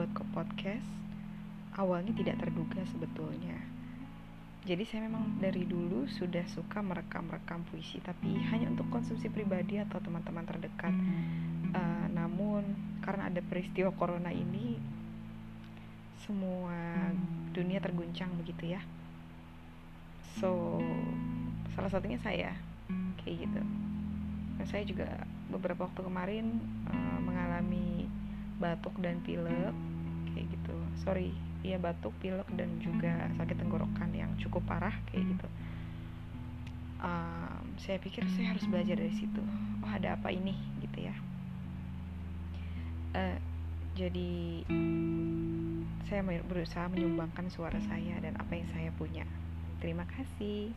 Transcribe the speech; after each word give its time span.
masuk 0.00 0.16
ke 0.16 0.24
podcast 0.32 0.88
awalnya 1.76 2.16
tidak 2.16 2.40
terduga 2.40 2.80
sebetulnya. 2.88 3.60
Jadi 4.64 4.80
saya 4.88 5.04
memang 5.04 5.36
dari 5.36 5.68
dulu 5.68 6.08
sudah 6.08 6.40
suka 6.48 6.80
merekam-rekam 6.80 7.68
puisi, 7.68 8.00
tapi 8.00 8.32
hanya 8.48 8.72
untuk 8.72 8.88
konsumsi 8.88 9.28
pribadi 9.28 9.76
atau 9.76 10.00
teman-teman 10.00 10.48
terdekat. 10.48 10.96
Uh, 11.76 12.08
namun 12.16 12.64
karena 13.04 13.28
ada 13.28 13.44
peristiwa 13.44 13.92
corona 13.92 14.32
ini, 14.32 14.80
semua 16.24 17.12
dunia 17.52 17.76
terguncang 17.84 18.32
begitu 18.40 18.72
ya. 18.72 18.80
So 20.40 20.80
salah 21.76 21.92
satunya 21.92 22.16
saya 22.24 22.56
kayak 23.20 23.36
gitu. 23.44 23.60
Dan 24.56 24.64
saya 24.64 24.88
juga 24.88 25.28
beberapa 25.52 25.84
waktu 25.84 26.00
kemarin 26.08 26.56
uh, 26.88 27.20
mengalami 27.20 27.99
batuk 28.60 28.94
dan 29.00 29.18
pilek 29.24 29.74
kayak 30.30 30.46
gitu. 30.52 30.76
Sorry 31.02 31.32
ya 31.60 31.76
batuk 31.76 32.12
pilek 32.20 32.48
dan 32.56 32.80
juga 32.80 33.28
sakit 33.36 33.56
tenggorokan 33.56 34.10
yang 34.16 34.30
cukup 34.40 34.64
parah 34.68 34.94
kayak 35.10 35.24
gitu. 35.36 35.48
Um, 37.00 37.64
saya 37.80 37.96
pikir 37.96 38.28
saya 38.36 38.52
harus 38.52 38.64
belajar 38.68 39.00
dari 39.00 39.14
situ. 39.16 39.40
Oh 39.80 39.90
ada 39.90 40.16
apa 40.16 40.28
ini? 40.28 40.52
Gitu 40.84 41.08
ya. 41.08 41.14
Uh, 43.16 43.36
jadi 43.98 44.62
saya 46.06 46.22
berusaha 46.24 46.86
menyumbangkan 46.88 47.50
suara 47.50 47.80
saya 47.84 48.20
dan 48.22 48.36
apa 48.38 48.52
yang 48.54 48.68
saya 48.72 48.90
punya. 48.94 49.24
Terima 49.80 50.04
kasih 50.08 50.76